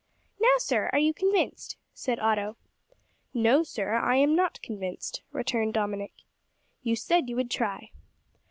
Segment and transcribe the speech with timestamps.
[0.39, 2.57] "Now, sir, are you convinced?" said Otto.
[3.35, 6.13] "No, sir, I am not convinced," returned Dominick.
[6.81, 7.91] "You said you would try."